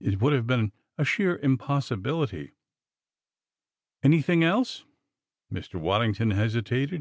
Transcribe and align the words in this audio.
It 0.00 0.18
would 0.22 0.32
have 0.32 0.46
been 0.46 0.72
a 0.96 1.04
sheer 1.04 1.36
impossibility." 1.36 2.52
"Anything 4.02 4.42
else?" 4.42 4.86
Mr. 5.52 5.78
Waddington 5.78 6.30
hesitated. 6.30 6.96